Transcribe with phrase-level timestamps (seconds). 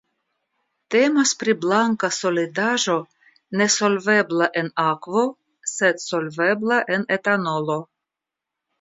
[0.95, 2.97] Temas pri blanka solidaĵo
[3.63, 5.25] nesolvebla en akvo
[5.77, 7.83] sed solvebla en etanolo.